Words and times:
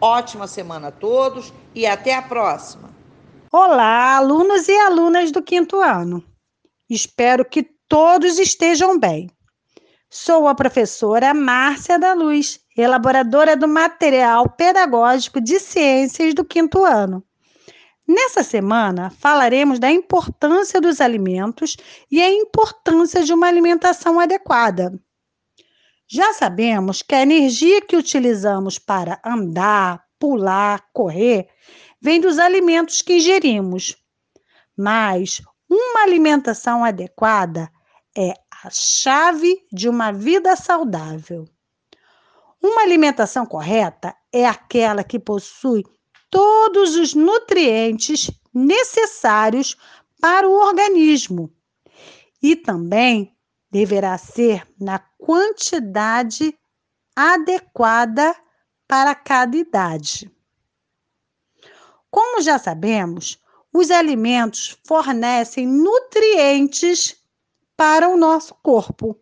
Ótima 0.00 0.46
semana 0.46 0.88
a 0.88 0.92
todos 0.92 1.52
e 1.74 1.84
até 1.84 2.14
a 2.14 2.22
próxima. 2.22 2.88
Olá, 3.50 4.16
alunos 4.16 4.68
e 4.68 4.72
alunas 4.72 5.32
do 5.32 5.42
quinto 5.42 5.80
ano. 5.80 6.22
Espero 6.88 7.44
que 7.44 7.64
todos 7.88 8.38
estejam 8.38 8.96
bem. 8.96 9.28
Sou 10.08 10.46
a 10.46 10.54
professora 10.54 11.34
Márcia 11.34 11.98
da 11.98 12.12
Luz, 12.12 12.60
elaboradora 12.76 13.56
do 13.56 13.66
material 13.66 14.48
pedagógico 14.50 15.40
de 15.40 15.58
ciências 15.58 16.32
do 16.32 16.44
quinto 16.44 16.84
ano. 16.84 17.24
Nessa 18.06 18.44
semana, 18.44 19.10
falaremos 19.10 19.80
da 19.80 19.90
importância 19.90 20.80
dos 20.80 21.00
alimentos 21.00 21.76
e 22.10 22.22
a 22.22 22.30
importância 22.30 23.24
de 23.24 23.34
uma 23.34 23.48
alimentação 23.48 24.20
adequada. 24.20 24.98
Já 26.10 26.32
sabemos 26.32 27.02
que 27.02 27.14
a 27.14 27.20
energia 27.20 27.82
que 27.82 27.94
utilizamos 27.94 28.78
para 28.78 29.20
andar, 29.22 30.02
pular, 30.18 30.88
correr, 30.90 31.48
vem 32.00 32.18
dos 32.18 32.38
alimentos 32.38 33.02
que 33.02 33.18
ingerimos. 33.18 33.94
Mas 34.74 35.42
uma 35.68 36.02
alimentação 36.02 36.82
adequada 36.82 37.70
é 38.16 38.32
a 38.64 38.70
chave 38.70 39.66
de 39.70 39.86
uma 39.86 40.10
vida 40.10 40.56
saudável. 40.56 41.44
Uma 42.62 42.82
alimentação 42.82 43.44
correta 43.44 44.16
é 44.32 44.46
aquela 44.46 45.04
que 45.04 45.18
possui 45.18 45.84
todos 46.30 46.96
os 46.96 47.14
nutrientes 47.14 48.30
necessários 48.52 49.76
para 50.18 50.48
o 50.48 50.52
organismo 50.52 51.52
e 52.42 52.56
também 52.56 53.36
deverá 53.70 54.16
ser 54.18 54.66
na 54.80 54.98
quantidade 54.98 56.58
adequada 57.14 58.34
para 58.86 59.14
cada 59.14 59.56
idade. 59.56 60.30
Como 62.10 62.40
já 62.40 62.58
sabemos, 62.58 63.38
os 63.72 63.90
alimentos 63.90 64.78
fornecem 64.86 65.66
nutrientes 65.66 67.16
para 67.76 68.08
o 68.08 68.16
nosso 68.16 68.54
corpo. 68.62 69.18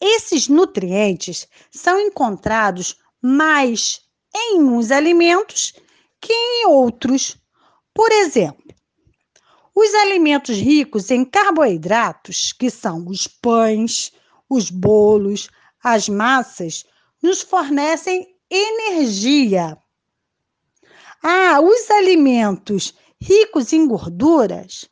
Esses 0.00 0.48
nutrientes 0.48 1.48
são 1.70 1.98
encontrados 1.98 2.96
mais 3.20 4.08
em 4.34 4.62
uns 4.62 4.90
alimentos 4.90 5.74
que 6.20 6.32
em 6.32 6.66
outros. 6.66 7.36
Por 7.92 8.12
exemplo, 8.12 8.74
os 9.80 9.94
alimentos 9.94 10.56
ricos 10.58 11.08
em 11.08 11.24
carboidratos, 11.24 12.52
que 12.52 12.68
são 12.68 13.06
os 13.06 13.28
pães, 13.28 14.12
os 14.50 14.70
bolos, 14.70 15.48
as 15.80 16.08
massas, 16.08 16.84
nos 17.22 17.42
fornecem 17.42 18.26
energia. 18.50 19.78
Ah, 21.22 21.60
os 21.60 21.88
alimentos 21.92 22.92
ricos 23.20 23.72
em 23.72 23.86
gorduras, 23.86 24.90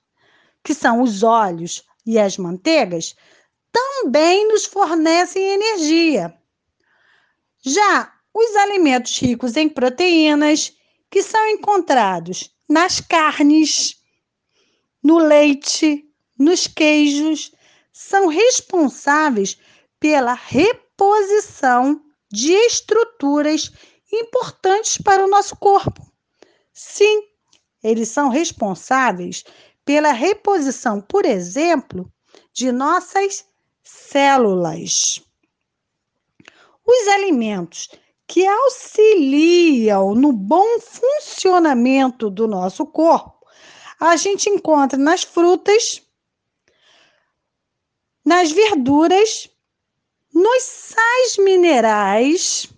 que 0.62 0.72
são 0.72 1.02
os 1.02 1.25
óleos 1.25 1.82
e 2.06 2.16
as 2.16 2.38
manteigas, 2.38 3.16
também 3.72 4.46
nos 4.46 4.66
fornecem 4.66 5.42
energia. 5.42 6.32
Já 7.60 8.12
os 8.32 8.54
alimentos 8.54 9.19
ricos 9.19 9.56
em 9.56 9.69
proteínas, 9.69 10.72
que 11.10 11.25
são 11.25 11.44
encontrados 11.48 12.54
nas 12.69 13.00
carnes, 13.00 13.96
no 15.02 15.18
leite, 15.18 16.04
nos 16.38 16.66
queijos, 16.66 17.52
são 17.92 18.26
responsáveis 18.26 19.58
pela 19.98 20.34
reposição 20.34 22.02
de 22.30 22.52
estruturas 22.52 23.72
importantes 24.12 24.98
para 24.98 25.24
o 25.24 25.28
nosso 25.28 25.56
corpo. 25.56 26.06
Sim, 26.72 27.22
eles 27.82 28.08
são 28.08 28.28
responsáveis 28.28 29.44
pela 29.84 30.12
reposição, 30.12 31.00
por 31.00 31.24
exemplo, 31.24 32.12
de 32.52 32.72
nossas 32.72 33.46
células. 33.82 35.22
Os 36.84 37.08
alimentos 37.08 37.88
que 38.26 38.46
auxiliam 38.46 40.14
no 40.14 40.32
bom 40.32 40.80
funcionamento 40.80 42.28
do 42.28 42.48
nosso 42.48 42.84
corpo 42.86 43.35
a 43.98 44.16
gente 44.16 44.50
encontra 44.50 44.98
nas 44.98 45.22
frutas, 45.22 46.02
nas 48.24 48.52
verduras, 48.52 49.48
nos 50.32 50.62
sais 50.62 51.38
minerais 51.38 52.68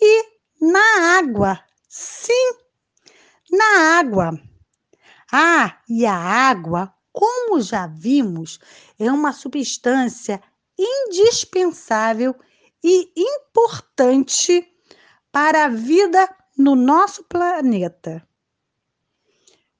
e 0.00 0.24
na 0.60 1.18
água. 1.18 1.64
Sim, 1.88 2.54
na 3.50 3.98
água. 3.98 4.38
Ah, 5.32 5.80
e 5.88 6.04
a 6.04 6.14
água, 6.14 6.92
como 7.12 7.60
já 7.60 7.86
vimos, 7.86 8.60
é 8.98 9.10
uma 9.10 9.32
substância 9.32 10.42
indispensável 10.78 12.34
e 12.84 13.10
importante 13.16 14.70
para 15.32 15.64
a 15.64 15.68
vida 15.68 16.28
no 16.56 16.74
nosso 16.74 17.24
planeta 17.24 18.26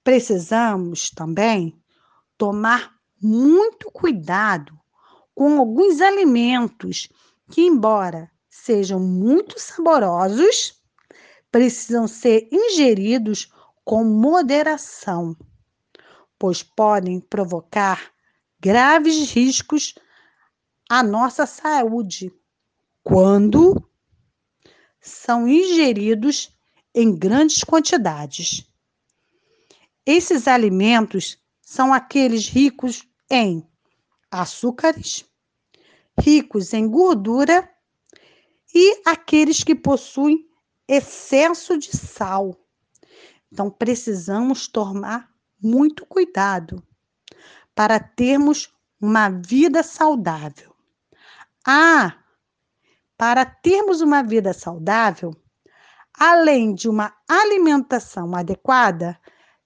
precisamos 0.06 1.10
também 1.10 1.76
tomar 2.38 2.94
muito 3.20 3.90
cuidado 3.90 4.78
com 5.34 5.58
alguns 5.58 6.00
alimentos 6.00 7.08
que, 7.50 7.62
embora 7.62 8.30
sejam 8.48 9.00
muito 9.00 9.58
saborosos, 9.58 10.80
precisam 11.50 12.06
ser 12.06 12.48
ingeridos 12.52 13.52
com 13.84 14.04
moderação, 14.04 15.36
pois 16.38 16.62
podem 16.62 17.18
provocar 17.18 18.12
graves 18.60 19.32
riscos 19.32 19.96
à 20.88 21.02
nossa 21.02 21.46
saúde 21.46 22.32
quando 23.02 23.84
são 25.00 25.48
ingeridos 25.48 26.56
em 26.94 27.12
grandes 27.12 27.64
quantidades. 27.64 28.64
Esses 30.06 30.46
alimentos 30.46 31.36
são 31.60 31.92
aqueles 31.92 32.48
ricos 32.48 33.04
em 33.28 33.68
açúcares, 34.30 35.24
ricos 36.16 36.72
em 36.72 36.88
gordura 36.88 37.68
e 38.72 39.02
aqueles 39.04 39.64
que 39.64 39.74
possuem 39.74 40.48
excesso 40.86 41.76
de 41.76 41.96
sal. 41.96 42.56
Então, 43.52 43.68
precisamos 43.68 44.68
tomar 44.68 45.28
muito 45.60 46.06
cuidado 46.06 46.80
para 47.74 47.98
termos 47.98 48.72
uma 49.00 49.28
vida 49.28 49.82
saudável. 49.82 50.74
Ah, 51.66 52.16
para 53.16 53.44
termos 53.44 54.00
uma 54.00 54.22
vida 54.22 54.52
saudável, 54.52 55.34
além 56.14 56.74
de 56.74 56.88
uma 56.88 57.12
alimentação 57.28 58.36
adequada, 58.36 59.18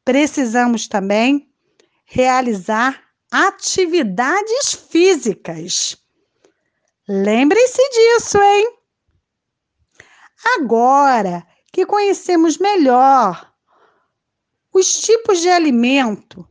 precisamos 0.04 0.88
também 0.88 1.50
realizar 2.04 3.02
atividades 3.30 4.74
físicas. 4.74 5.96
Lembrem-se 7.08 7.82
disso, 7.90 8.38
hein? 8.40 8.76
Agora 10.56 11.46
que 11.72 11.86
conhecemos 11.86 12.58
melhor 12.58 13.52
os 14.72 14.92
tipos 15.00 15.40
de 15.40 15.48
alimento, 15.48 16.48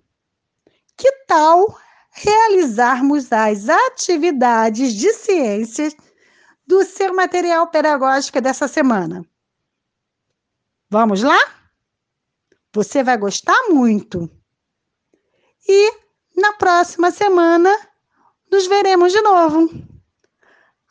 que 0.96 1.12
tal 1.26 1.78
realizarmos 2.12 3.32
as 3.32 3.70
atividades 3.70 4.94
de 4.94 5.14
ciências 5.14 5.96
do 6.68 6.84
seu 6.84 7.16
material 7.16 7.68
pedagógico 7.68 8.40
dessa 8.42 8.68
semana? 8.68 9.26
Vamos 10.90 11.24
lá? 11.24 11.59
Você 12.74 13.04
vai 13.04 13.18
gostar 13.18 13.70
muito. 13.70 14.30
E 15.68 15.94
na 16.36 16.54
próxima 16.54 17.12
semana 17.12 17.76
nos 18.52 18.68
veremos 18.68 19.12
de 19.12 19.22
novo. 19.22 19.70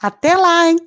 Até 0.01 0.37
lá, 0.37 0.69
hein? 0.69 0.79